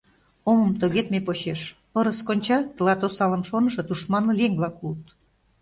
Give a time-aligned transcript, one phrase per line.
[0.49, 5.05] Омым тогедме почеш: пырыс конча— тылат осалым шонышо, тушманле еҥ-влак улыт.